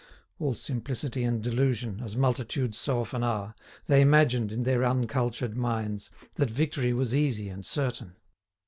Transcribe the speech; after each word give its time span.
All 0.39 0.55
simplicity 0.55 1.23
and 1.23 1.43
delusion, 1.43 2.01
as 2.03 2.15
multitudes 2.17 2.75
so 2.75 3.01
often 3.01 3.21
are, 3.21 3.53
they 3.85 4.01
imagined, 4.01 4.51
in 4.51 4.63
their 4.63 4.83
uncultured 4.83 5.55
minds, 5.55 6.09
that 6.37 6.49
victory 6.49 6.91
was 6.91 7.13
easy 7.13 7.49
and 7.49 7.63
certain. 7.63 8.15